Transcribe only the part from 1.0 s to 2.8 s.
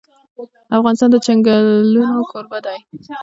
د چنګلونه کوربه دی.